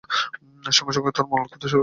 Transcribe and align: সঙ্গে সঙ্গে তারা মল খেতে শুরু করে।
সঙ্গে 0.71 0.93
সঙ্গে 0.95 1.11
তারা 1.11 1.27
মল 1.31 1.43
খেতে 1.43 1.67
শুরু 1.67 1.69
করে। 1.71 1.79